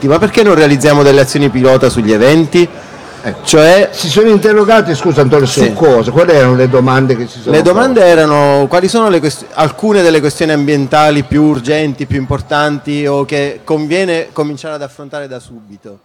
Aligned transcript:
aperti, 0.00 0.08
ma 0.08 0.18
perché 0.18 0.42
non 0.42 0.54
realizziamo 0.54 1.02
delle 1.02 1.20
azioni 1.20 1.50
pilota 1.50 1.88
sugli 1.90 2.12
eventi? 2.12 2.66
Ecco. 3.22 3.44
Cioè, 3.44 3.90
Si 3.92 4.08
sono 4.08 4.30
interrogati, 4.30 4.94
scusa 4.94 5.20
Antonio, 5.20 5.44
su 5.44 5.60
Sì. 5.62 5.72
cosa? 5.74 6.10
Quali 6.10 6.32
erano 6.32 6.54
le 6.54 6.68
domande 6.70 7.16
che 7.16 7.26
si 7.26 7.40
sono 7.40 7.54
le 7.54 7.60
domande 7.62 8.02
erano 8.02 8.66
quali 8.66 8.88
sono 8.88 9.16
quest- 9.18 9.44
alcune 9.52 10.00
delle 10.00 10.20
questioni 10.20 10.52
ambientali 10.52 11.22
più 11.24 11.42
urgenti, 11.42 12.06
più 12.06 12.18
importanti 12.18 13.06
o 13.06 13.26
che 13.26 13.60
conviene 13.62 14.28
cominciare 14.32 14.74
ad 14.74 14.82
affrontare 14.82 15.28
da 15.28 15.38
subito. 15.38 15.98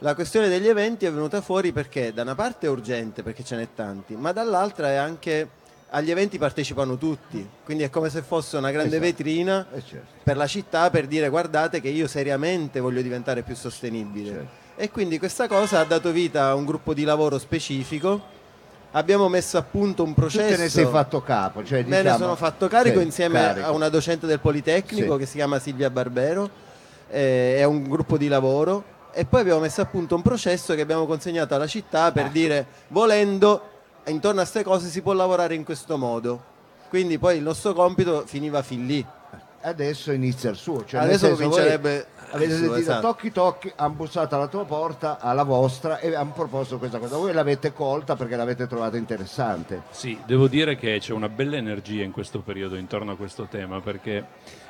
La 0.00 0.14
questione 0.14 0.48
degli 0.48 0.68
eventi 0.68 1.06
è 1.06 1.12
venuta 1.12 1.40
fuori 1.40 1.72
perché 1.72 2.12
da 2.12 2.22
una 2.22 2.34
parte 2.34 2.66
è 2.66 2.68
urgente 2.70 3.22
perché 3.22 3.44
ce 3.44 3.56
n'è 3.56 3.68
tanti, 3.74 4.14
ma 4.14 4.32
dall'altra 4.32 4.88
è 4.90 4.96
anche 4.96 5.48
agli 5.94 6.10
eventi 6.10 6.38
partecipano 6.38 6.96
tutti, 6.96 7.46
quindi 7.64 7.82
è 7.84 7.90
come 7.90 8.08
se 8.08 8.22
fosse 8.22 8.56
una 8.56 8.70
grande 8.70 8.96
Esatto. 8.96 9.04
vetrina 9.04 9.66
Eh, 9.74 9.82
certo. 9.86 10.06
per 10.22 10.36
la 10.38 10.46
città 10.46 10.88
per 10.90 11.06
dire 11.06 11.28
guardate 11.28 11.80
che 11.82 11.88
io 11.88 12.06
seriamente 12.08 12.80
voglio 12.80 13.02
diventare 13.02 13.42
più 13.42 13.54
sostenibile. 13.54 14.30
Certo. 14.30 14.48
E 14.76 14.90
quindi 14.90 15.18
questa 15.18 15.46
cosa 15.48 15.80
ha 15.80 15.84
dato 15.84 16.10
vita 16.10 16.46
a 16.46 16.54
un 16.54 16.64
gruppo 16.64 16.94
di 16.94 17.04
lavoro 17.04 17.38
specifico. 17.38 18.20
Abbiamo 18.92 19.28
messo 19.28 19.58
a 19.58 19.62
punto 19.62 20.02
un 20.02 20.14
Tu 20.14 20.20
processo. 20.20 20.54
te 20.56 20.62
ne 20.62 20.68
sei 20.70 20.86
fatto 20.86 21.20
capo, 21.22 21.62
cioè, 21.64 21.82
Me 21.82 21.88
ne 21.96 22.02
diciamo- 22.02 22.18
sono 22.18 22.36
fatto 22.36 22.68
carico 22.68 22.98
Sì, 23.00 23.04
insieme 23.06 23.38
carico. 23.40 23.66
a 23.66 23.70
una 23.70 23.88
docente 23.90 24.26
del 24.26 24.40
Politecnico 24.40 25.12
Sì. 25.14 25.18
che 25.18 25.26
si 25.26 25.34
chiama 25.36 25.58
Silvia 25.58 25.90
Barbero 25.90 26.48
eh, 27.10 27.60
a 27.62 27.68
un 27.68 27.86
gruppo 27.88 28.16
di 28.16 28.28
lavoro 28.28 28.84
e 29.12 29.26
poi 29.26 29.40
abbiamo 29.42 29.60
messo 29.60 29.82
a 29.82 29.84
punto 29.84 30.14
un 30.14 30.22
processo 30.22 30.74
che 30.74 30.80
abbiamo 30.80 31.04
consegnato 31.06 31.54
alla 31.54 31.66
città 31.66 32.04
Ah. 32.04 32.12
per 32.12 32.28
dire 32.30 32.66
volendo 32.88 33.68
intorno 34.06 34.40
a 34.40 34.42
queste 34.42 34.62
cose 34.62 34.88
si 34.88 35.02
può 35.02 35.12
lavorare 35.12 35.54
in 35.54 35.64
questo 35.64 35.96
modo. 35.96 36.50
Quindi 36.88 37.18
poi 37.18 37.36
il 37.36 37.42
nostro 37.42 37.72
compito 37.72 38.24
finiva 38.26 38.62
fin 38.62 38.86
lì. 38.86 39.06
Adesso 39.62 40.12
inizia 40.12 40.50
il 40.50 40.56
suo. 40.56 40.84
Cioè, 40.84 41.00
Adesso 41.02 41.26
senso, 41.26 41.42
comincerebbe 41.42 42.06
Avete 42.34 42.52
sentito 42.52 42.76
esatto. 42.76 43.08
tocchi 43.08 43.30
tocchi, 43.30 43.72
hanno 43.76 43.92
bussato 43.92 44.34
alla 44.34 44.46
tua 44.46 44.64
porta, 44.64 45.18
alla 45.20 45.42
vostra 45.42 45.98
e 45.98 46.14
hanno 46.14 46.32
proposto 46.32 46.78
questa 46.78 46.98
cosa. 46.98 47.16
Voi 47.18 47.32
l'avete 47.32 47.74
colta 47.74 48.16
perché 48.16 48.36
l'avete 48.36 48.66
trovata 48.66 48.96
interessante. 48.96 49.82
Sì, 49.90 50.18
devo 50.24 50.48
dire 50.48 50.76
che 50.76 50.98
c'è 50.98 51.12
una 51.12 51.28
bella 51.28 51.56
energia 51.56 52.02
in 52.02 52.10
questo 52.10 52.40
periodo 52.40 52.76
intorno 52.76 53.12
a 53.12 53.16
questo 53.16 53.48
tema 53.50 53.80
perché 53.80 54.24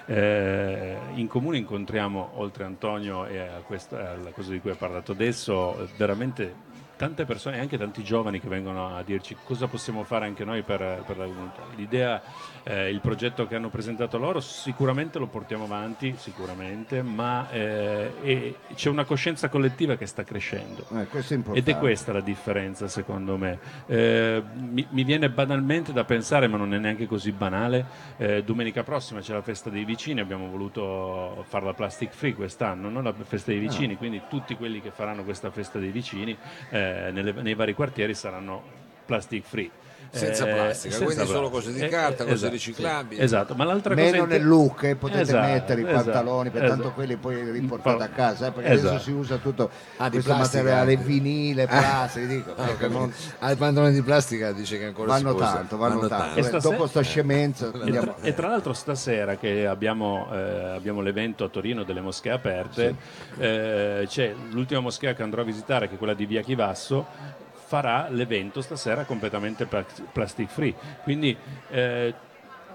eh, 0.06 0.96
in 1.14 1.28
comune 1.28 1.58
incontriamo, 1.58 2.32
oltre 2.34 2.64
a 2.64 2.66
Antonio 2.66 3.26
e 3.26 3.38
a 3.38 3.60
questa, 3.64 4.10
alla 4.10 4.30
cosa 4.30 4.50
di 4.50 4.60
cui 4.60 4.70
ha 4.70 4.76
parlato 4.76 5.12
adesso, 5.12 5.88
veramente 5.96 6.70
tante 7.02 7.24
persone, 7.24 7.58
anche 7.58 7.76
tanti 7.76 8.04
giovani 8.04 8.38
che 8.38 8.46
vengono 8.46 8.94
a 8.94 9.02
dirci 9.02 9.36
cosa 9.42 9.66
possiamo 9.66 10.04
fare 10.04 10.24
anche 10.26 10.44
noi 10.44 10.62
per, 10.62 11.02
per 11.04 11.18
la 11.18 11.24
comunità. 11.24 11.62
L'idea, 11.74 12.22
eh, 12.62 12.90
il 12.90 13.00
progetto 13.00 13.48
che 13.48 13.56
hanno 13.56 13.70
presentato 13.70 14.18
loro 14.18 14.38
sicuramente 14.38 15.18
lo 15.18 15.26
portiamo 15.26 15.64
avanti, 15.64 16.14
sicuramente, 16.16 17.02
ma 17.02 17.50
eh, 17.50 18.54
c'è 18.76 18.88
una 18.88 19.04
coscienza 19.04 19.48
collettiva 19.48 19.96
che 19.96 20.06
sta 20.06 20.22
crescendo. 20.22 20.86
Eh. 20.92 21.08
Ed 21.54 21.68
è 21.68 21.76
questa 21.76 22.12
la 22.12 22.20
differenza 22.20 22.86
secondo 22.86 23.36
me. 23.36 23.58
Eh, 23.86 24.40
mi, 24.54 24.86
mi 24.90 25.02
viene 25.02 25.28
banalmente 25.28 25.92
da 25.92 26.04
pensare, 26.04 26.46
ma 26.46 26.56
non 26.56 26.72
è 26.72 26.78
neanche 26.78 27.06
così 27.06 27.32
banale, 27.32 27.84
eh, 28.16 28.44
domenica 28.44 28.84
prossima 28.84 29.18
c'è 29.18 29.32
la 29.32 29.42
festa 29.42 29.70
dei 29.70 29.84
vicini, 29.84 30.20
abbiamo 30.20 30.48
voluto 30.48 31.44
farla 31.48 31.74
plastic 31.74 32.12
free 32.12 32.34
quest'anno, 32.34 32.88
no? 32.88 33.02
la 33.02 33.12
festa 33.24 33.50
dei 33.50 33.58
vicini, 33.58 33.96
quindi 33.96 34.22
tutti 34.28 34.54
quelli 34.54 34.80
che 34.80 34.92
faranno 34.92 35.24
questa 35.24 35.50
festa 35.50 35.80
dei 35.80 35.90
vicini 35.90 36.36
eh, 36.70 36.90
nelle- 37.12 37.42
nei 37.42 37.54
vari 37.54 37.74
quartieri 37.74 38.14
saranno 38.14 38.80
plastic 39.04 39.44
free. 39.46 39.70
Senza 40.14 40.44
plastica, 40.44 40.98
quindi 40.98 41.24
solo 41.24 41.48
cose 41.48 41.72
di 41.72 41.88
carta, 41.88 42.24
cose 42.24 42.34
esatto, 42.34 42.52
riciclabili. 42.52 43.16
sì, 43.16 43.22
esatto, 43.22 43.54
ma 43.54 43.64
l'altra 43.64 43.94
cosa 43.94 44.10
Meno 44.10 44.24
nel 44.26 44.44
look, 44.46 44.82
eh, 44.82 44.94
potete 44.94 45.22
Esatto, 45.22 45.46
mettere 45.46 45.80
i 45.80 45.84
esatto, 45.84 46.04
pantaloni, 46.04 46.50
per 46.50 46.64
esatto. 46.64 46.80
tanto 46.82 46.94
quelli 46.94 47.16
poi 47.16 47.50
riportate 47.50 48.02
a 48.02 48.08
casa, 48.08 48.48
eh, 48.48 48.50
perché 48.50 48.72
Esatto. 48.72 48.88
adesso 48.88 49.04
si 49.04 49.10
usa 49.12 49.36
tutto 49.38 49.70
Ah, 49.96 50.04
di 50.10 50.16
questo 50.16 50.34
plastica 50.34 50.62
materiale 50.64 50.92
anche. 50.96 51.04
vinile, 51.06 51.66
plastica, 51.66 52.26
dico, 52.26 52.50
Ah, 52.50 52.64
perché 52.66 52.88
non- 52.88 53.10
Ah, 53.38 53.52
i 53.52 53.56
pantaloni 53.56 53.92
di 53.94 54.02
plastica 54.02 54.52
dice 54.52 54.78
che 54.78 54.84
ancora 54.84 55.16
si 55.16 55.22
vanno 55.22 55.34
può 55.34 55.44
usare. 55.44 55.58
tanto, 55.60 55.76
vanno, 55.78 56.06
tanto. 56.08 56.36
E 56.36 56.40
Eh, 56.40 56.42
stasera- 56.42 56.74
Dopo 56.76 56.86
sta 56.88 57.00
scemenza 57.00 57.66
E 57.72 57.78
andiamo- 57.80 58.14
tra, 58.14 58.16
e 58.20 58.34
tra 58.34 58.48
l'altro 58.48 58.72
stasera 58.74 59.36
che 59.36 59.66
abbiamo, 59.66 60.28
eh, 60.30 60.74
abbiamo 60.74 61.00
l'evento 61.00 61.44
a 61.44 61.48
Torino 61.48 61.84
delle 61.84 62.02
moschee 62.02 62.32
aperte, 62.32 62.96
eh, 63.38 64.04
c'è 64.06 64.34
l'ultima 64.50 64.80
moschea 64.80 65.14
che 65.14 65.22
andrò 65.22 65.40
a 65.40 65.44
visitare, 65.44 65.88
che 65.88 65.94
è 65.94 65.96
quella 65.96 66.12
di 66.12 66.26
Via 66.26 66.42
Chivasso, 66.42 67.40
farà 67.72 68.08
l'evento 68.10 68.60
stasera 68.60 69.04
completamente 69.04 69.64
pla- 69.64 69.82
plastic 70.12 70.50
free. 70.50 70.74
Quindi 71.04 71.34
eh, 71.70 72.12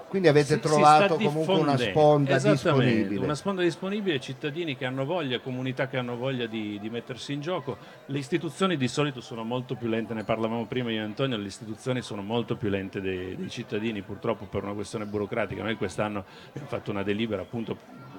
Quindi 0.08 0.26
avete 0.26 0.46
si- 0.46 0.52
si 0.54 0.58
trovato 0.58 1.14
sta 1.14 1.24
comunque 1.24 1.54
una 1.54 1.76
sponda 1.76 2.36
disponibile. 2.40 3.22
Una 3.24 3.36
sponda 3.36 3.62
disponibile, 3.62 4.18
cittadini 4.18 4.76
che 4.76 4.86
hanno 4.86 5.04
voglia, 5.04 5.38
comunità 5.38 5.86
che 5.86 5.98
hanno 5.98 6.16
voglia 6.16 6.46
di, 6.46 6.80
di 6.80 6.90
mettersi 6.90 7.32
in 7.32 7.40
gioco. 7.40 7.76
Le 8.06 8.18
istituzioni 8.18 8.76
di 8.76 8.88
solito 8.88 9.20
sono 9.20 9.44
molto 9.44 9.76
più 9.76 9.86
lente, 9.86 10.14
ne 10.14 10.24
parlavamo 10.24 10.66
prima 10.66 10.90
io 10.90 10.98
e 11.02 11.04
Antonio, 11.04 11.36
le 11.36 11.46
istituzioni 11.46 12.02
sono 12.02 12.22
molto 12.22 12.56
più 12.56 12.68
lente 12.68 13.00
dei, 13.00 13.36
dei 13.36 13.50
cittadini 13.50 14.02
purtroppo 14.02 14.46
per 14.46 14.64
una 14.64 14.72
questione 14.72 15.04
burocratica. 15.04 15.62
Noi 15.62 15.76
quest'anno 15.76 16.24
abbiamo 16.48 16.66
fatto 16.66 16.90
una 16.90 17.04
delibera 17.04 17.42
appunto 17.42 17.76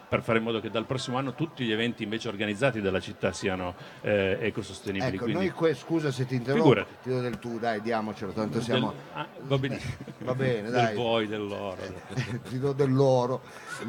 per 0.09 0.23
fare 0.23 0.39
in 0.39 0.43
modo 0.43 0.59
che 0.59 0.71
dal 0.71 0.85
prossimo 0.85 1.17
anno 1.19 1.35
tutti 1.35 1.63
gli 1.63 1.71
eventi 1.71 2.01
invece 2.01 2.27
organizzati 2.29 2.81
dalla 2.81 2.99
città 2.99 3.31
siano 3.31 3.75
eh, 4.01 4.39
ecosostenibili. 4.41 5.11
Ecco, 5.15 5.23
quindi- 5.25 5.41
noi 5.45 5.51
que- 5.51 5.75
scusa 5.75 6.09
se 6.11 6.25
ti 6.25 6.33
interrompo, 6.35 6.63
Figurati. 6.69 6.93
ti 7.03 7.09
do 7.09 7.21
del 7.21 7.37
tu, 7.37 7.59
dai, 7.59 7.79
diamocelo, 7.81 8.31
tanto 8.31 8.59
siamo... 8.59 8.89
del- 8.91 8.99
ah, 9.13 9.27
va 9.41 9.57
bene, 9.59 9.79
Va 10.19 10.33
bene, 10.33 10.61
del 10.63 10.71
dai. 10.71 10.95
voi, 10.95 11.27
dell'oro. 11.27 11.77
ti 12.49 12.57
do 12.59 12.73
dell'oro, 12.73 13.41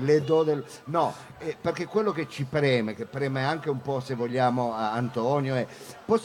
le 0.02 0.22
do 0.22 0.42
del... 0.42 0.62
No, 0.84 1.14
eh, 1.38 1.56
perché 1.58 1.86
quello 1.86 2.12
che 2.12 2.28
ci 2.28 2.44
preme, 2.44 2.94
che 2.94 3.06
preme 3.06 3.42
anche 3.42 3.70
un 3.70 3.80
po' 3.80 4.00
se 4.00 4.14
vogliamo 4.14 4.74
a 4.74 4.92
Antonio, 4.92 5.54
è 5.54 5.66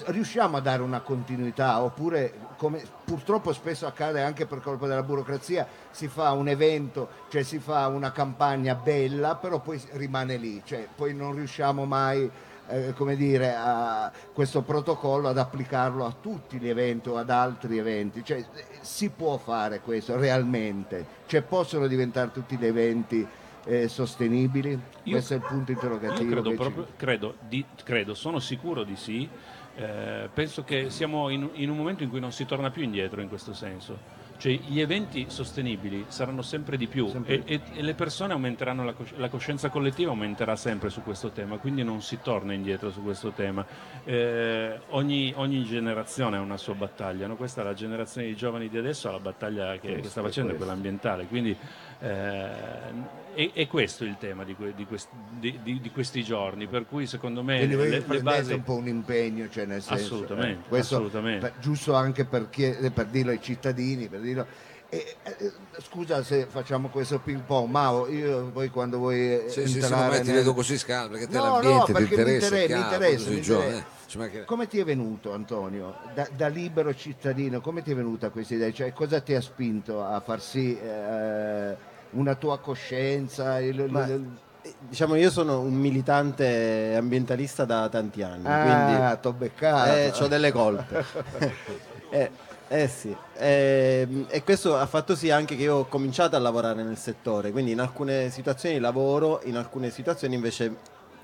riusciamo 0.07 0.57
a 0.57 0.61
dare 0.61 0.81
una 0.81 1.01
continuità 1.01 1.81
oppure 1.81 2.33
come 2.57 2.81
purtroppo 3.03 3.51
spesso 3.51 3.85
accade 3.85 4.21
anche 4.21 4.45
per 4.45 4.61
colpa 4.61 4.87
della 4.87 5.03
burocrazia, 5.03 5.67
si 5.91 6.07
fa 6.07 6.31
un 6.31 6.47
evento, 6.47 7.09
cioè 7.29 7.43
si 7.43 7.59
fa 7.59 7.87
una 7.87 8.11
campagna 8.11 8.75
bella, 8.75 9.35
però 9.35 9.59
poi 9.59 9.81
rimane 9.91 10.37
lì, 10.37 10.61
cioè 10.63 10.87
poi 10.95 11.13
non 11.13 11.35
riusciamo 11.35 11.85
mai 11.85 12.29
eh, 12.67 12.93
come 12.93 13.15
dire, 13.15 13.53
a 13.55 14.11
questo 14.33 14.61
protocollo 14.61 15.27
ad 15.27 15.37
applicarlo 15.37 16.05
a 16.05 16.15
tutti 16.19 16.57
gli 16.57 16.67
eventi 16.67 17.09
o 17.09 17.17
ad 17.17 17.29
altri 17.29 17.77
eventi. 17.77 18.23
Cioè, 18.23 18.43
si 18.81 19.09
può 19.09 19.37
fare 19.37 19.81
questo 19.81 20.17
realmente? 20.17 21.05
Cioè, 21.27 21.41
possono 21.41 21.87
diventare 21.87 22.31
tutti 22.31 22.57
gli 22.57 22.65
eventi 22.65 23.27
eh, 23.65 23.87
sostenibili? 23.87 24.79
Io- 25.03 25.11
questo 25.11 25.33
è 25.33 25.37
il 25.37 25.43
punto 25.43 25.71
interrogativo. 25.71 26.23
Io 26.23 26.41
credo, 26.41 26.53
proprio, 26.53 26.87
credo, 26.95 27.35
di- 27.47 27.65
credo, 27.83 28.13
sono 28.13 28.39
sicuro 28.39 28.83
di 28.83 28.95
sì. 28.95 29.29
Eh, 29.77 30.29
penso 30.33 30.63
che 30.63 30.89
siamo 30.89 31.29
in, 31.29 31.49
in 31.53 31.69
un 31.69 31.77
momento 31.77 32.03
in 32.03 32.09
cui 32.09 32.19
non 32.19 32.31
si 32.31 32.45
torna 32.45 32.71
più 32.71 32.83
indietro 32.83 33.21
in 33.21 33.27
questo 33.27 33.53
senso. 33.53 34.23
Cioè, 34.37 34.51
gli 34.51 34.81
eventi 34.81 35.25
sostenibili 35.29 36.05
saranno 36.09 36.41
sempre 36.41 36.75
di 36.75 36.87
più 36.87 37.07
Sempre 37.07 37.45
e, 37.45 37.53
e- 37.53 37.61
e 37.73 37.81
le 37.81 37.93
persone 37.93 38.33
aumenteranno, 38.33 38.83
la, 38.83 38.91
cosci- 38.91 39.13
la 39.15 39.29
coscienza 39.29 39.69
collettiva 39.69 40.09
aumenterà 40.09 40.57
sempre 40.57 40.89
su 40.89 41.01
questo 41.03 41.29
tema, 41.29 41.57
quindi 41.57 41.83
non 41.83 42.01
si 42.01 42.19
torna 42.21 42.51
indietro 42.51 42.91
su 42.91 43.01
questo 43.01 43.31
tema. 43.31 43.65
Eh, 44.03 44.77
ogni, 44.89 45.31
ogni 45.37 45.63
generazione 45.63 46.35
ha 46.35 46.41
una 46.41 46.57
sua 46.57 46.73
battaglia, 46.73 47.27
no? 47.27 47.37
questa 47.37 47.61
è 47.61 47.63
la 47.63 47.73
generazione 47.73 48.27
di 48.27 48.35
giovani 48.35 48.67
di 48.67 48.77
adesso, 48.77 49.07
ha 49.07 49.13
la 49.13 49.19
battaglia 49.19 49.77
che, 49.77 50.01
che 50.01 50.09
sta 50.09 50.21
facendo 50.21 50.51
è 50.51 50.55
quella 50.57 50.73
ambientale, 50.73 51.27
quindi 51.27 51.55
eh, 51.99 53.13
è, 53.33 53.51
è 53.53 53.67
questo 53.67 54.03
il 54.05 54.15
tema 54.17 54.43
di, 54.43 54.55
que- 54.55 54.73
di 54.75 54.85
quest- 54.85 55.09
di- 55.39 55.59
di- 55.61 55.91
questi 55.91 56.23
giorni, 56.23 56.67
per 56.67 56.85
cui 56.85 57.05
secondo 57.05 57.43
me 57.43 57.59
le, 57.65 57.75
le 57.75 58.01
prendete 58.01 58.21
basi... 58.21 58.53
un 58.53 58.63
po' 58.63 58.75
un 58.75 58.87
impegno, 58.87 59.49
cioè 59.49 59.65
nel 59.65 59.81
senso, 59.81 60.03
Assolutamente, 60.03 60.65
eh, 60.65 60.69
questo 60.69 60.95
assolutamente. 60.95 61.49
per- 61.49 61.59
giusto 61.59 61.93
anche 61.93 62.25
per, 62.25 62.49
chied- 62.49 62.91
per 62.91 63.05
dirlo 63.07 63.31
ai 63.31 63.41
cittadini, 63.41 64.07
per 64.07 64.19
dirlo. 64.21 64.47
E, 64.95 65.15
eh, 65.23 65.51
scusa 65.81 66.23
se 66.23 66.45
facciamo 66.49 66.87
questo 66.87 67.19
ping 67.19 67.41
pong, 67.41 67.69
Mao, 67.69 68.07
io 68.07 68.45
poi 68.53 68.69
quando 68.69 68.97
vuoi 68.97 69.19
eh, 69.33 69.49
Sì, 69.49 69.61
sì, 69.61 69.67
sì, 69.67 69.73
entrare 69.81 69.95
no, 69.95 70.09
ma 70.09 70.19
ti 70.19 70.27
nel- 70.27 70.35
vedo 70.37 70.53
così 70.53 70.77
scaldo 70.77 71.11
perché 71.17 71.27
te 71.27 71.37
No, 71.37 71.43
no, 71.43 71.51
l'ambiente 71.51 71.85
ti 71.87 71.91
perché 71.91 72.23
mi 72.23 72.33
interessa, 72.33 72.73
mi 72.73 72.79
interessa, 72.81 73.29
mi 73.29 73.41
giovane, 73.41 73.67
interessa. 73.67 74.39
eh. 74.41 74.45
Come 74.45 74.67
ti 74.67 74.79
è 74.79 74.85
venuto 74.85 75.33
Antonio, 75.33 75.95
da, 76.13 76.25
da 76.33 76.47
libero 76.47 76.95
cittadino, 76.95 77.59
come 77.59 77.81
ti 77.81 77.91
è 77.91 77.95
venuta 77.95 78.29
questa 78.29 78.53
idea? 78.53 78.71
Cioè, 78.71 78.93
cosa 78.93 79.19
ti 79.19 79.33
ha 79.33 79.41
spinto 79.41 80.01
a 80.01 80.21
far 80.21 80.39
sì 80.39 80.77
eh, 80.79 81.75
una 82.11 82.35
tua 82.35 82.57
coscienza? 82.59 83.59
il- 83.59 83.85
Ma- 83.89 84.05
il- 84.05 84.31
Eh, 84.61 84.73
Diciamo, 84.79 85.13
io 85.13 85.29
sono 85.29 85.59
un 85.59 85.75
militante 85.75 86.95
ambientalista 86.97 87.65
da 87.65 87.87
tanti 87.87 88.23
anni, 88.23 88.47
Ah, 88.47 89.15
t'ho 89.21 89.31
beccato. 89.33 89.91
quindi 89.91 90.19
ho 90.23 90.27
delle 90.27 90.51
colpe. 90.51 91.05
eh, 92.09 92.31
eh 92.67 92.87
sì, 92.87 93.15
Ehm, 93.37 94.25
e 94.29 94.43
questo 94.43 94.77
ha 94.77 94.85
fatto 94.85 95.15
sì 95.15 95.29
anche 95.29 95.55
che 95.55 95.63
io 95.63 95.75
ho 95.75 95.85
cominciato 95.85 96.35
a 96.35 96.39
lavorare 96.39 96.83
nel 96.83 96.97
settore, 96.97 97.51
quindi 97.51 97.71
in 97.71 97.79
alcune 97.79 98.29
situazioni 98.29 98.79
lavoro, 98.79 99.41
in 99.43 99.57
alcune 99.57 99.89
situazioni 99.89 100.35
invece 100.35 100.75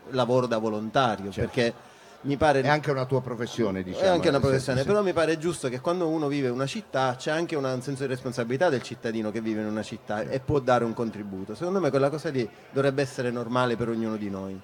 lavoro 0.09 0.45
da 0.45 0.57
volontario, 0.57 1.31
perché 1.33 1.73
mi 2.21 2.37
pare... 2.37 2.61
È 2.61 2.67
anche 2.67 2.91
una 2.91 3.05
tua 3.05 3.21
professione, 3.21 3.81
diciamo. 3.81 4.05
È 4.05 4.07
anche 4.09 4.29
una 4.29 4.39
professione, 4.39 4.79
senso, 4.79 4.91
però 4.91 5.03
mi 5.03 5.13
pare 5.13 5.37
giusto 5.37 5.69
che 5.69 5.79
quando 5.79 6.07
uno 6.07 6.27
vive 6.27 6.49
una 6.49 6.65
città 6.67 7.15
c'è 7.17 7.31
anche 7.31 7.55
una- 7.55 7.73
un 7.73 7.81
senso 7.81 8.03
di 8.03 8.09
responsabilità 8.09 8.69
del 8.69 8.81
cittadino 8.83 9.31
che 9.31 9.41
vive 9.41 9.61
in 9.61 9.67
una 9.67 9.83
città 9.83 10.21
e 10.21 10.39
può 10.39 10.59
dare 10.59 10.83
un 10.83 10.93
contributo. 10.93 11.55
Secondo 11.55 11.79
me 11.79 11.89
quella 11.89 12.09
cosa 12.09 12.29
lì 12.29 12.47
dovrebbe 12.71 13.01
essere 13.01 13.31
normale 13.31 13.75
per 13.75 13.89
ognuno 13.89 14.17
di 14.17 14.29
noi. 14.29 14.59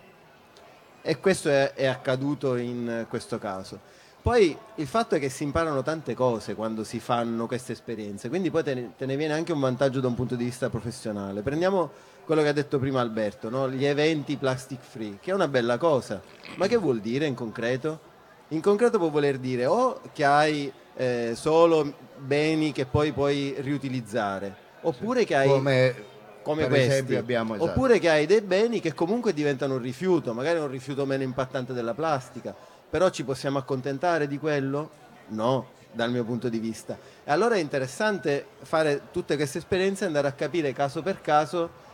E 1.02 1.20
questo 1.20 1.50
è, 1.50 1.74
è 1.74 1.86
accaduto 1.86 2.56
in 2.56 3.06
questo 3.10 3.40
caso. 3.40 3.80
Poi 4.28 4.58
il 4.76 4.88
fatto 4.88 5.16
è 5.16 5.20
che 5.20 5.30
si 5.30 5.44
imparano 5.44 5.82
tante 5.84 6.14
cose 6.14 6.54
quando 6.54 6.84
si 6.84 7.00
fanno 7.00 7.48
queste 7.48 7.72
esperienze, 7.72 8.28
quindi 8.28 8.52
poi 8.52 8.62
te 8.62 8.74
ne, 8.74 8.92
te 8.98 9.06
ne 9.06 9.16
viene 9.16 9.32
anche 9.32 9.54
un 9.54 9.62
vantaggio 9.62 10.02
da 10.02 10.10
un 10.10 10.16
punto 10.16 10.36
di 10.36 10.44
vista 10.44 10.70
professionale. 10.70 11.42
Prendiamo 11.42 11.90
quello 12.26 12.42
che 12.42 12.50
ha 12.50 12.52
detto 12.52 12.78
prima 12.78 13.00
Alberto, 13.00 13.50
no? 13.50 13.70
gli 13.70 13.86
eventi 13.86 14.36
plastic 14.36 14.82
free, 14.82 15.20
che 15.22 15.32
è 15.32 15.34
una 15.34 15.48
bella 15.48 15.78
cosa, 15.78 16.22
ma 16.58 16.68
che 16.68 16.76
vuol 16.76 17.00
dire 17.00 17.26
in 17.26 17.36
concreto? 17.36 18.02
In 18.50 18.60
concreto 18.60 18.98
può 18.98 19.10
voler 19.10 19.38
dire 19.38 19.66
o 19.66 20.02
che 20.12 20.26
hai 20.26 20.70
eh, 20.98 21.32
solo 21.34 21.94
beni 22.18 22.74
che 22.74 22.86
poi 22.86 23.14
puoi 23.14 23.56
riutilizzare, 23.60 24.54
oppure 24.82 25.24
che 25.24 25.36
hai... 25.36 25.48
Come, 25.48 25.96
come 26.42 26.68
questi, 26.68 27.16
abbiamo 27.16 27.56
esatto. 27.56 27.72
oppure 27.72 28.00
che 28.00 28.10
hai 28.10 28.26
dei 28.26 28.42
beni 28.42 28.82
che 28.82 28.94
comunque 28.94 29.34
diventano 29.34 29.76
un 29.76 29.82
rifiuto, 29.82 30.34
magari 30.34 30.60
un 30.60 30.70
rifiuto 30.70 31.06
meno 31.06 31.24
impattante 31.24 31.72
della 31.72 31.94
plastica, 31.94 32.56
però 32.90 33.10
ci 33.10 33.24
possiamo 33.24 33.58
accontentare 33.58 34.28
di 34.28 34.38
quello? 34.38 34.90
No, 35.30 35.70
dal 35.92 36.12
mio 36.12 36.24
punto 36.24 36.50
di 36.50 36.60
vista. 36.60 36.98
E 37.24 37.32
allora 37.32 37.56
è 37.56 37.60
interessante 37.60 38.48
fare 38.62 39.04
tutte 39.12 39.36
queste 39.36 39.58
esperienze 39.58 40.04
e 40.04 40.08
andare 40.08 40.28
a 40.28 40.32
capire 40.34 40.74
caso 40.74 41.02
per 41.02 41.22
caso 41.22 41.86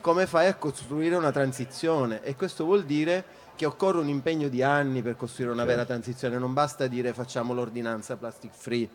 come 0.00 0.26
fai 0.26 0.46
a 0.46 0.54
costruire 0.54 1.14
una 1.14 1.30
transizione 1.30 2.22
e 2.22 2.34
questo 2.34 2.64
vuol 2.64 2.84
dire 2.84 3.38
che 3.54 3.66
occorre 3.66 3.98
un 3.98 4.08
impegno 4.08 4.48
di 4.48 4.62
anni 4.62 5.02
per 5.02 5.16
costruire 5.16 5.52
una 5.52 5.66
vera 5.66 5.84
transizione, 5.84 6.38
non 6.38 6.54
basta 6.54 6.86
dire 6.86 7.12
facciamo 7.12 7.52
l'ordinanza 7.52 8.16
plastic 8.16 8.52
free, 8.54 8.88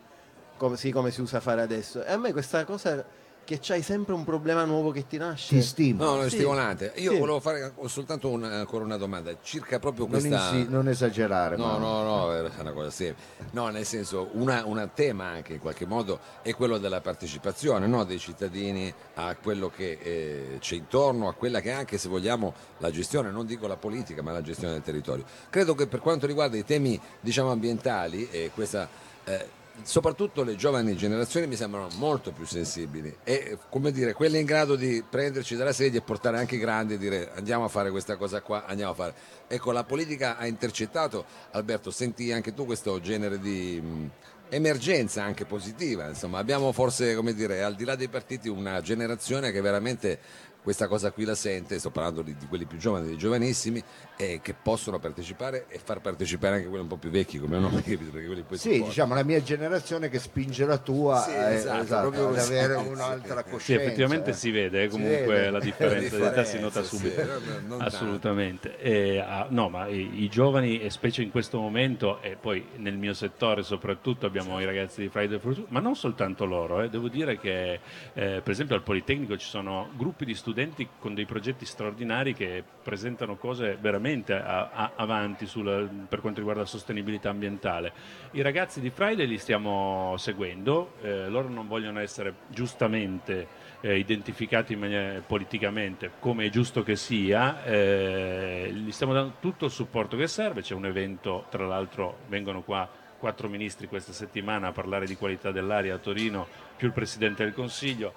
così 0.56 0.90
come 0.90 1.12
si 1.12 1.20
usa 1.20 1.38
fare 1.38 1.62
adesso. 1.62 2.02
E 2.02 2.10
a 2.10 2.16
me 2.16 2.32
questa 2.32 2.64
cosa 2.64 3.04
che 3.46 3.60
c'hai 3.62 3.80
sempre 3.80 4.12
un 4.12 4.24
problema 4.24 4.64
nuovo 4.64 4.90
che 4.90 5.06
ti 5.06 5.16
nasce. 5.18 5.54
Ti 5.54 5.62
stimola. 5.62 6.10
No, 6.10 6.16
no, 6.16 6.22
è 6.24 6.28
Sì. 6.28 6.36
stimolante. 6.36 6.92
Io 6.96 7.12
Sì. 7.12 7.18
volevo 7.18 7.38
fare 7.40 7.72
soltanto 7.86 8.28
una- 8.28 8.50
ancora 8.52 8.84
una 8.84 8.96
domanda 8.96 9.34
circa 9.40 9.78
proprio 9.78 10.06
Non, 10.08 10.18
questa. 10.18 10.50
insi- 10.52 10.68
non 10.68 10.88
esagerare. 10.88 11.56
No, 11.56 11.64
ma- 11.66 11.78
no, 11.78 12.02
no, 12.02 12.34
è 12.34 12.40
una 12.58 12.72
cosa 12.72 12.90
semplice. 12.90 13.28
No, 13.52 13.68
nel 13.68 13.86
senso, 13.86 14.28
una- 14.32 14.64
un 14.66 14.90
tema 14.94 15.26
anche 15.26 15.52
in 15.54 15.60
qualche 15.60 15.86
modo 15.86 16.18
è 16.42 16.52
quello 16.54 16.78
della 16.78 17.00
partecipazione 17.00 17.86
no, 17.86 18.02
dei 18.04 18.18
cittadini 18.18 18.92
a 19.14 19.36
quello 19.40 19.70
che 19.70 19.98
eh, 20.02 20.56
c'è 20.58 20.74
intorno, 20.74 21.28
a 21.28 21.34
quella 21.34 21.60
che 21.60 21.70
è 21.70 21.72
anche, 21.72 21.98
se 21.98 22.08
vogliamo, 22.08 22.52
la 22.78 22.90
gestione, 22.90 23.30
non 23.30 23.46
dico 23.46 23.68
la 23.68 23.76
politica, 23.76 24.22
ma 24.22 24.32
la 24.32 24.42
gestione 24.42 24.72
del 24.72 24.82
territorio. 24.82 25.24
Credo 25.48 25.76
che 25.76 25.86
per 25.86 26.00
quanto 26.00 26.26
riguarda 26.26 26.56
i 26.56 26.64
temi, 26.64 27.00
diciamo, 27.20 27.50
ambientali, 27.52 28.28
e 28.30 28.50
questa... 28.52 28.88
eh, 29.24 29.64
Soprattutto 29.82 30.42
le 30.42 30.56
giovani 30.56 30.96
generazioni 30.96 31.46
mi 31.46 31.54
sembrano 31.54 31.88
molto 31.96 32.32
più 32.32 32.44
sensibili 32.44 33.14
e 33.22 33.56
come 33.68 33.92
dire, 33.92 34.14
quelle 34.14 34.38
in 34.38 34.44
grado 34.44 34.74
di 34.74 35.04
prenderci 35.08 35.54
dalla 35.54 35.72
sedia 35.72 36.00
e 36.00 36.02
portare 36.02 36.38
anche 36.38 36.56
i 36.56 36.58
grandi 36.58 36.94
e 36.94 36.98
dire 36.98 37.30
andiamo 37.34 37.64
a 37.64 37.68
fare 37.68 37.90
questa 37.90 38.16
cosa 38.16 38.40
qua, 38.40 38.64
andiamo 38.66 38.92
a 38.92 38.94
fare. 38.94 39.14
Ecco, 39.46 39.70
la 39.70 39.84
politica 39.84 40.38
ha 40.38 40.46
intercettato, 40.46 41.24
Alberto, 41.52 41.90
senti 41.90 42.32
anche 42.32 42.52
tu 42.52 42.64
questo 42.64 43.00
genere 43.00 43.38
di 43.38 44.10
emergenza 44.48 45.22
anche 45.22 45.44
positiva, 45.44 46.08
insomma, 46.08 46.38
abbiamo 46.38 46.72
forse, 46.72 47.14
come 47.14 47.34
dire, 47.34 47.62
al 47.62 47.74
di 47.74 47.84
là 47.84 47.94
dei 47.96 48.08
partiti 48.08 48.48
una 48.48 48.80
generazione 48.80 49.50
che 49.52 49.60
veramente 49.60 50.18
questa 50.66 50.88
cosa 50.88 51.12
qui 51.12 51.24
la 51.24 51.36
sente, 51.36 51.78
sto 51.78 51.90
parlando 51.90 52.22
di, 52.22 52.34
di 52.36 52.46
quelli 52.48 52.64
più 52.64 52.76
giovani, 52.76 53.06
dei 53.06 53.16
giovanissimi, 53.16 53.80
e 54.16 54.40
che 54.42 54.52
possono 54.52 54.98
partecipare 54.98 55.66
e 55.68 55.78
far 55.78 56.00
partecipare 56.00 56.56
anche 56.56 56.66
quelli 56.66 56.82
un 56.82 56.88
po' 56.88 56.96
più 56.96 57.08
vecchi 57.08 57.38
come 57.38 57.56
noi, 57.60 57.70
capito? 57.86 58.10
Perché 58.10 58.26
quelli 58.26 58.42
poi 58.42 58.58
si 58.58 58.72
Sì, 58.72 58.82
diciamo 58.82 59.14
la 59.14 59.22
mia 59.22 59.40
generazione 59.40 60.08
che 60.08 60.18
spinge 60.18 60.64
la 60.66 60.78
tua 60.78 61.20
Sì, 61.22 61.30
eh, 61.30 61.54
esatto, 61.54 61.82
esatto, 61.84 62.00
proprio 62.08 62.28
ad 62.30 62.34
così. 62.34 62.52
avere 62.58 62.80
Sì, 62.82 62.88
un'altra 62.88 63.44
sì. 63.44 63.50
coscienza. 63.50 63.64
Sì, 63.64 63.72
effettivamente 63.74 64.30
eh. 64.30 64.32
si 64.32 64.50
vede 64.50 64.82
eh, 64.82 64.84
Si 64.86 64.90
comunque 64.90 65.26
vede. 65.26 65.50
la 65.50 65.60
differenza 65.60 66.16
di 66.16 66.22
età 66.24 66.44
si 66.44 66.58
nota 66.58 66.82
subito. 66.82 67.14
tanto. 67.24 67.76
Assolutamente. 67.84 69.20
Ah, 69.24 69.46
no, 69.50 69.68
ma 69.68 69.86
i, 69.86 70.22
i 70.24 70.28
giovani, 70.28 70.80
e 70.80 70.90
specie 70.90 71.22
in 71.22 71.30
questo 71.30 71.60
momento, 71.60 72.20
e 72.22 72.36
poi 72.40 72.66
nel 72.78 72.96
mio 72.96 73.14
settore 73.14 73.62
soprattutto 73.62 74.26
abbiamo 74.36 74.60
i 74.60 74.64
ragazzi 74.66 75.00
di 75.00 75.08
Friday 75.08 75.38
for 75.38 75.54
Future, 75.54 75.66
ma 75.70 75.80
non 75.80 75.96
soltanto 75.96 76.44
loro, 76.44 76.82
eh, 76.82 76.90
devo 76.90 77.08
dire 77.08 77.38
che 77.38 77.80
eh, 78.12 78.40
per 78.42 78.50
esempio 78.50 78.76
al 78.76 78.82
Politecnico 78.82 79.36
ci 79.38 79.46
sono 79.46 79.88
gruppi 79.96 80.24
di 80.26 80.34
studenti 80.34 80.86
con 80.98 81.14
dei 81.14 81.24
progetti 81.24 81.64
straordinari 81.64 82.34
che 82.34 82.62
presentano 82.82 83.36
cose 83.36 83.78
veramente 83.80 84.34
a- 84.34 84.68
a- 84.72 84.92
avanti 84.96 85.46
sulla- 85.46 85.88
per 86.08 86.20
quanto 86.20 86.38
riguarda 86.38 86.62
la 86.62 86.68
sostenibilità 86.68 87.30
ambientale. 87.30 87.92
I 88.32 88.42
ragazzi 88.42 88.80
di 88.80 88.90
Friday 88.90 89.26
li 89.26 89.38
stiamo 89.38 90.14
seguendo, 90.18 90.92
eh, 91.00 91.28
loro 91.28 91.48
non 91.48 91.66
vogliono 91.66 92.00
essere 92.00 92.34
giustamente 92.48 93.64
eh, 93.82 93.98
identificati 93.98 94.74
maniera- 94.74 95.20
politicamente 95.24 96.10
come 96.18 96.46
è 96.46 96.48
giusto 96.48 96.82
che 96.82 96.96
sia, 96.96 97.62
eh, 97.64 98.70
gli 98.72 98.90
stiamo 98.90 99.12
dando 99.12 99.34
tutto 99.38 99.66
il 99.66 99.70
supporto 99.70 100.16
che 100.16 100.26
serve, 100.26 100.62
c'è 100.62 100.74
un 100.74 100.86
evento, 100.86 101.44
tra 101.50 101.66
l'altro 101.66 102.18
vengono 102.28 102.62
qua 102.62 102.88
quattro 103.18 103.48
ministri 103.48 103.88
questa 103.88 104.12
settimana 104.12 104.68
a 104.68 104.72
parlare 104.72 105.06
di 105.06 105.16
qualità 105.16 105.50
dell'aria 105.50 105.94
a 105.94 105.98
Torino, 105.98 106.46
più 106.76 106.86
il 106.86 106.92
Presidente 106.92 107.44
del 107.44 107.54
Consiglio, 107.54 108.12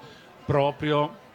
proprio 0.45 1.27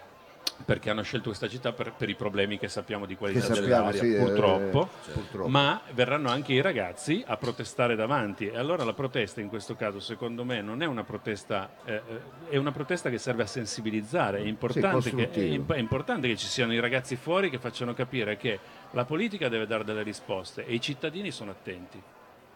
perché 0.65 0.91
hanno 0.91 1.03
scelto 1.03 1.29
questa 1.29 1.49
città 1.49 1.73
per, 1.73 1.93
per 1.93 2.09
i 2.09 2.15
problemi 2.15 2.59
che 2.59 2.69
sappiamo 2.69 3.07
di 3.07 3.17
qualità 3.17 3.55
sappiamo, 3.55 3.67
dell'aria, 3.67 4.01
sì, 4.01 4.15
eh, 4.15 4.19
purtroppo. 4.19 4.89
purtroppo. 5.13 5.49
Ma 5.49 5.81
verranno 5.93 6.31
anche 6.31 6.53
i 6.53 6.61
ragazzi 6.61 7.23
a 7.27 7.37
protestare 7.37 7.97
davanti 7.97 8.49
e 8.49 8.57
allora 8.57 8.85
la 8.85 8.93
protesta 8.93 9.41
in 9.41 9.49
questo 9.49 9.75
caso 9.75 10.01
secondo 10.01 10.45
me 10.45 10.63
non 10.63 10.83
è 10.83 10.87
una 10.87 11.03
protesta, 11.03 11.71
eh, 11.85 11.95
eh, 11.95 12.01
è 12.51 12.57
una 12.57 12.73
protesta 12.73 13.11
che 13.11 13.19
serve 13.19 13.43
a 13.43 13.47
sensibilizzare, 13.47 14.39
è 14.39 14.47
importante, 14.47 15.15
che, 15.15 15.31
è, 15.31 15.73
è 15.73 15.79
importante 15.79 16.29
che 16.29 16.37
ci 16.37 16.47
siano 16.47 16.73
i 16.73 16.81
ragazzi 16.81 17.17
fuori 17.17 17.51
che 17.51 17.59
facciano 17.59 17.93
capire 17.93 18.37
che 18.37 18.59
la 18.93 19.05
politica 19.05 19.49
deve 19.49 19.67
dare 19.67 19.85
delle 19.85 20.03
risposte 20.03 20.65
e 20.65 20.75
i 20.75 20.81
cittadini 20.81 21.31
sono 21.31 21.51
attenti. 21.51 22.01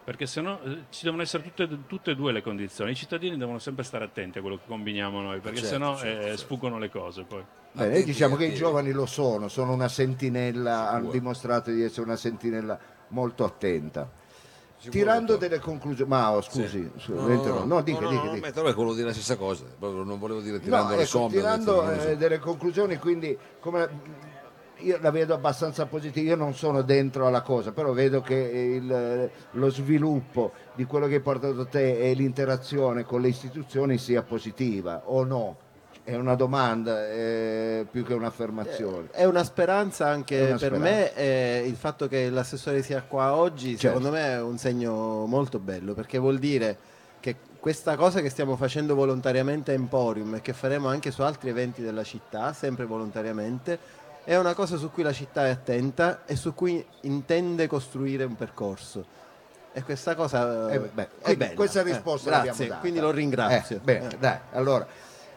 Perché 0.09 0.25
se 0.25 0.41
no 0.41 0.59
eh, 0.63 0.85
ci 0.89 1.03
devono 1.03 1.21
essere 1.21 1.43
tutte, 1.43 1.85
tutte 1.85 2.09
e 2.11 2.15
due 2.15 2.31
le 2.31 2.41
condizioni. 2.41 2.89
I 2.89 2.95
cittadini 2.95 3.37
devono 3.37 3.59
sempre 3.59 3.83
stare 3.83 4.05
attenti 4.05 4.39
a 4.39 4.41
quello 4.41 4.55
che 4.57 4.63
combiniamo 4.65 5.21
noi, 5.21 5.39
perché 5.39 5.59
Certo, 5.59 5.73
se 5.73 5.77
no 5.77 5.95
certo, 5.95 6.19
eh, 6.19 6.23
certo. 6.23 6.37
sfuggono 6.37 6.79
le 6.79 6.89
cose 6.89 7.23
poi. 7.25 7.43
Bene, 7.73 7.91
noi 7.93 8.03
diciamo 8.05 8.35
che 8.35 8.45
i 8.45 8.55
giovani 8.55 8.91
lo 8.91 9.05
sono, 9.05 9.49
sono 9.49 9.71
una 9.71 9.87
sentinella, 9.87 10.87
hanno 10.89 10.97
Sicuro. 11.01 11.11
dimostrato 11.11 11.69
di 11.69 11.83
essere 11.83 12.01
una 12.07 12.15
sentinella 12.15 12.79
molto 13.09 13.43
attenta. 13.43 14.09
Sicuro, 14.77 14.91
Tirando 14.97 15.35
delle 15.37 15.59
conclusioni, 15.59 16.09
Mao, 16.09 16.41
scusi, 16.41 16.91
Sì. 16.97 17.11
No, 17.13 17.31
interrompo. 17.31 17.65
no, 17.65 17.81
dica, 17.83 17.99
no, 17.99 18.09
dica, 18.09 18.23
no, 18.23 18.33
dica. 18.33 18.47
ma 18.47 18.51
però 18.51 18.73
volevo 18.73 18.93
dire 18.95 19.05
la 19.09 19.13
stessa 19.13 19.35
cosa, 19.35 19.63
non 19.79 20.17
volevo 20.17 20.41
dire 20.41 20.59
tirando 20.59 20.89
No, 20.89 20.95
le 20.95 21.01
ecco, 21.03 21.09
somme. 21.11 21.35
tirando 21.35 21.91
eh, 21.91 22.17
delle 22.17 22.39
conclusioni, 22.39 22.97
quindi 22.97 23.37
come 23.59 23.87
io 24.79 24.97
la 25.01 25.11
vedo 25.11 25.33
abbastanza 25.33 25.85
positiva, 25.85 26.29
io 26.29 26.35
non 26.35 26.53
sono 26.53 26.81
dentro 26.81 27.25
alla 27.27 27.41
cosa, 27.41 27.71
però 27.71 27.91
vedo 27.93 28.21
che 28.21 28.35
il- 28.35 29.29
lo 29.51 29.69
sviluppo 29.69 30.51
di 30.75 30.85
quello 30.85 31.07
che 31.07 31.15
hai 31.15 31.19
portato 31.21 31.65
te 31.67 31.99
e 31.99 32.13
l'interazione 32.13 33.03
con 33.03 33.21
le 33.21 33.27
istituzioni 33.29 33.97
sia 33.97 34.21
positiva 34.23 35.01
o 35.05 35.23
no? 35.23 35.57
È 36.03 36.15
una 36.15 36.33
domanda 36.35 37.07
eh, 37.07 37.85
più 37.91 38.03
che 38.03 38.13
un'affermazione. 38.15 39.09
È 39.11 39.25
una 39.25 39.43
speranza 39.43 40.07
anche 40.07 40.39
una 40.47 40.57
per 40.57 40.77
me 40.79 41.13
e 41.15 41.63
il 41.67 41.75
fatto 41.75 42.07
che 42.07 42.29
l'assessore 42.31 42.81
sia 42.81 43.03
qua 43.03 43.35
oggi, 43.35 43.77
Certo. 43.77 43.97
secondo 43.97 44.09
me 44.09 44.29
è 44.33 44.41
un 44.41 44.57
segno 44.57 45.25
molto 45.27 45.59
bello, 45.59 45.93
perché 45.93 46.17
vuol 46.17 46.39
dire 46.39 46.77
che 47.19 47.35
questa 47.59 47.95
cosa 47.95 48.21
che 48.21 48.29
stiamo 48.29 48.55
facendo 48.55 48.95
volontariamente 48.95 49.71
a 49.71 49.75
Emporium 49.75 50.35
e 50.35 50.41
che 50.41 50.53
faremo 50.53 50.87
anche 50.87 51.11
su 51.11 51.21
altri 51.21 51.49
eventi 51.49 51.81
della 51.83 52.03
città, 52.03 52.53
sempre 52.53 52.85
volontariamente, 52.85 53.77
è 54.29 54.37
una 54.37 54.53
cosa 54.53 54.77
su 54.77 54.91
cui 54.91 55.01
la 55.01 55.11
città 55.11 55.47
è 55.47 55.49
attenta 55.49 56.19
e 56.27 56.35
su 56.35 56.53
cui 56.53 56.85
intende 57.01 57.65
costruire 57.65 58.25
un 58.25 58.35
percorso. 58.35 59.03
E 59.73 59.81
questa 59.81 60.13
cosa 60.13 60.69
Eh, 60.71 60.77
beh, 60.79 61.09
è 61.23 61.35
bella. 61.35 61.53
questa 61.55 61.79
Eh, 61.79 61.83
risposta 61.83 62.29
grazie, 62.29 62.47
l'abbiamo 62.49 62.67
data. 62.69 62.79
quindi 62.79 62.99
lo 62.99 63.09
ringrazio. 63.09 63.77
Eh, 63.77 63.79
bene, 63.79 64.07
Eh. 64.13 64.17
dai, 64.19 64.37
allora, 64.51 64.85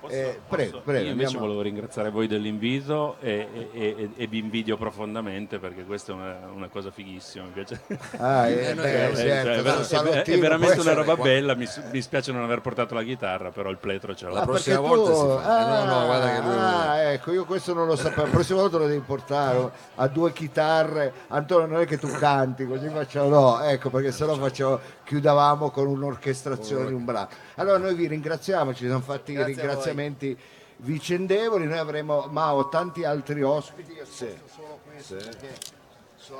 Posso- 0.02 0.14
eh, 0.14 0.40
prego, 0.48 0.80
prego. 0.80 1.04
Io 1.04 1.10
invece 1.12 1.24
andiamo- 1.26 1.46
volevo 1.46 1.62
ringraziare 1.62 2.10
voi 2.10 2.26
dell'invito 2.26 3.16
e, 3.20 3.46
e- 3.72 3.94
e- 3.96 4.10
e 4.16 4.26
vi 4.26 4.38
invidio 4.38 4.76
profondamente 4.76 5.60
perché 5.60 5.84
questa 5.84 6.10
è 6.10 6.14
una, 6.16 6.36
una 6.52 6.68
cosa 6.68 6.90
fighissima. 6.90 7.44
Mi 7.44 7.50
piace. 7.52 7.80
Ah, 8.18 8.48
eh, 8.50 8.70
Eh, 8.70 8.74
beh, 8.74 9.06
eh, 9.10 9.14
Cioè, 9.14 9.24
certo, 9.24 9.48
è, 9.50 9.56
no, 9.56 9.62
ver- 9.62 9.78
è- 9.80 9.84
salottino, 9.84 10.36
è 10.36 10.40
veramente 10.40 10.80
una 10.80 10.92
roba 10.94 11.14
qua- 11.14 11.24
bella. 11.24 11.54
Mi, 11.54 11.66
mi 11.92 12.00
spiace 12.02 12.32
non 12.32 12.42
aver 12.42 12.60
portato 12.60 12.94
la 12.94 13.02
chitarra, 13.04 13.50
però 13.50 13.70
il 13.70 13.78
pletro 13.78 14.12
ce 14.16 14.26
l'ho. 14.26 14.32
La 14.34 14.40
Ah, 14.40 14.44
prossima 14.44 14.80
perché 14.80 14.96
volta 14.96 15.10
tu- 15.12 15.16
si 15.38 15.44
fa. 15.44 15.60
Eh, 15.60 15.84
no, 15.86 15.98
no, 16.00 16.04
guarda 16.06 16.26
che 16.34 16.40
lui- 16.40 16.54
Ah, 16.58 16.96
ecco, 17.12 17.32
io 17.32 17.44
questo 17.44 17.72
non 17.72 17.86
lo 17.86 17.94
sapevo. 17.94 18.22
La 18.24 18.28
prossima 18.30 18.60
volta 18.60 18.78
lo 18.78 18.86
devi 18.88 19.02
portare 19.06 19.70
a 19.94 20.08
due 20.08 20.32
chitarre. 20.32 21.12
Antonio, 21.28 21.66
non 21.66 21.80
è 21.80 21.86
che 21.86 21.96
tu 21.98 22.08
canti, 22.08 22.66
così 22.66 22.88
facciamo. 22.88 23.28
No, 23.28 23.60
ecco, 23.62 23.88
perché 23.88 24.10
sennò 24.10 24.34
facciamo, 24.34 24.80
chiudavamo 25.04 25.70
con 25.70 25.86
un'orchestrazione 25.86 26.86
di 26.86 26.92
un 26.92 27.04
brano. 27.04 27.28
Allora 27.56 27.78
noi 27.78 27.94
vi 27.94 28.06
ringraziamo, 28.08 28.74
ci 28.74 28.86
siamo 28.86 29.00
fatti 29.00 29.32
Grazie 29.34 29.91
a 29.92 30.04
ringraziamenti 30.04 30.38
vicendevoli, 30.78 31.66
noi 31.66 31.78
avremo 31.78 32.26
Mao 32.30 32.68
tanti 32.68 33.04
altri 33.04 33.42
ospiti. 33.42 33.92
Io 33.92 34.04
sposto 34.04 34.48
solo 34.54 34.78
questo 34.84 35.14
perché 35.14 35.80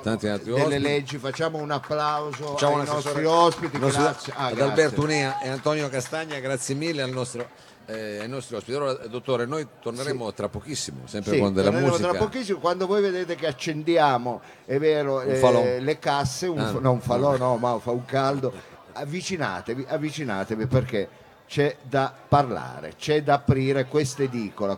tanti 0.01 0.27
altri 0.27 0.51
delle 0.51 0.63
ospiti. 0.63 0.81
leggi, 0.81 1.17
facciamo 1.17 1.57
un 1.59 1.71
applauso 1.71 2.47
Facciamo 2.53 2.79
ai 2.79 2.85
nostri 2.85 3.25
ospiti, 3.25 3.77
nostro- 3.77 4.01
grazie. 4.03 4.33
Ah, 4.35 4.45
ad 4.47 4.55
grazie. 4.55 4.71
Alberto 4.71 5.01
Unea 5.01 5.39
e 5.41 5.49
Antonio 5.49 5.89
Castagna, 5.89 6.39
grazie 6.39 6.73
mille 6.75 7.01
al 7.01 7.11
nostro, 7.11 7.47
eh, 7.85 8.19
ai 8.19 8.29
nostri 8.29 8.55
ospiti. 8.55 8.75
Allora, 8.75 8.93
dottore, 9.07 9.45
noi 9.45 9.65
torneremo 9.81 10.33
tra 10.33 10.47
pochissimo, 10.49 11.01
sempre 11.05 11.33
Sì, 11.33 11.39
con 11.39 11.53
della 11.53 11.71
musica. 11.71 12.09
tra 12.09 12.17
pochissimo, 12.17 12.59
quando 12.59 12.85
voi 12.87 13.01
vedete 13.01 13.35
che 13.35 13.45
accendiamo, 13.47 14.41
è 14.65 14.77
vero, 14.77 15.21
eh, 15.21 15.79
le 15.79 15.99
casse, 15.99 16.47
un, 16.47 16.59
Ah, 16.59 16.71
no, 16.79 16.91
un 16.91 17.01
falò 17.01 17.37
no, 17.37 17.57
ma 17.57 17.77
fa 17.79 17.91
un 17.91 18.05
caldo, 18.05 18.53
avvicinatevi, 18.93 19.85
avvicinatevi 19.87 20.65
perché 20.65 21.09
c'è 21.53 21.77
da 21.83 22.11
parlare, 22.27 22.95
c'è 22.95 23.21
da 23.21 23.35
aprire 23.35 23.85
questa 23.85 24.23
edicola, 24.23 24.75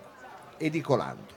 edicolando. 0.57 1.34